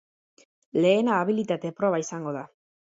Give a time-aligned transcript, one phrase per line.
[0.85, 2.47] Lehena abilitate proba izango da.